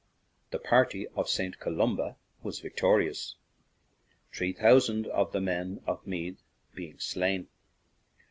[0.49, 1.59] The party of St.
[1.59, 3.35] Columba was victorious,
[4.33, 6.41] three thousand of the men of Meath
[6.73, 7.49] being slain.